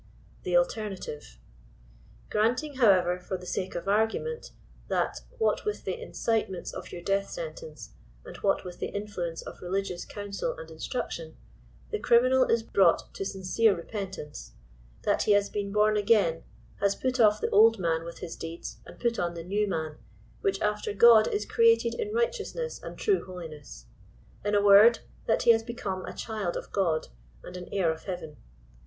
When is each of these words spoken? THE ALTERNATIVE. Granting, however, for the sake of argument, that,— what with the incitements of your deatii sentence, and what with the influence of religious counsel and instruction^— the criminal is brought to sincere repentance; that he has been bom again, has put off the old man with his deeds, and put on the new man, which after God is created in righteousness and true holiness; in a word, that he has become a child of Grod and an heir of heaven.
THE 0.41 0.55
ALTERNATIVE. 0.57 1.37
Granting, 2.31 2.77
however, 2.77 3.19
for 3.19 3.37
the 3.37 3.45
sake 3.45 3.75
of 3.75 3.87
argument, 3.87 4.49
that,— 4.87 5.19
what 5.37 5.63
with 5.63 5.85
the 5.85 5.93
incitements 6.01 6.73
of 6.73 6.91
your 6.91 7.03
deatii 7.03 7.27
sentence, 7.27 7.91
and 8.25 8.35
what 8.37 8.65
with 8.65 8.79
the 8.79 8.87
influence 8.87 9.43
of 9.43 9.61
religious 9.61 10.03
counsel 10.05 10.57
and 10.57 10.69
instruction^— 10.69 11.35
the 11.91 11.99
criminal 11.99 12.45
is 12.45 12.63
brought 12.63 13.13
to 13.13 13.23
sincere 13.23 13.75
repentance; 13.75 14.53
that 15.03 15.21
he 15.21 15.33
has 15.33 15.51
been 15.51 15.71
bom 15.71 15.95
again, 15.95 16.41
has 16.79 16.95
put 16.95 17.19
off 17.19 17.39
the 17.39 17.51
old 17.51 17.77
man 17.77 18.03
with 18.03 18.21
his 18.25 18.35
deeds, 18.35 18.77
and 18.87 18.99
put 18.99 19.19
on 19.19 19.35
the 19.35 19.43
new 19.43 19.67
man, 19.67 19.99
which 20.41 20.59
after 20.61 20.93
God 20.95 21.27
is 21.27 21.45
created 21.45 21.93
in 21.93 22.11
righteousness 22.11 22.81
and 22.81 22.97
true 22.97 23.23
holiness; 23.25 23.85
in 24.43 24.55
a 24.55 24.63
word, 24.63 25.01
that 25.27 25.43
he 25.43 25.51
has 25.51 25.61
become 25.61 26.03
a 26.05 26.13
child 26.15 26.57
of 26.57 26.71
Grod 26.71 27.09
and 27.43 27.55
an 27.55 27.69
heir 27.71 27.91
of 27.91 28.05
heaven. 28.05 28.37